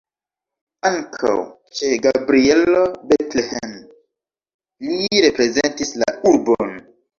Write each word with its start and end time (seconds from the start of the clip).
Ankaŭ 0.87 1.33
ĉe 1.79 1.91
Gabrielo 2.05 2.81
Bethlen 3.13 3.77
li 4.89 5.23
reprezentis 5.29 5.95
la 6.05 6.11
urbon. 6.35 6.77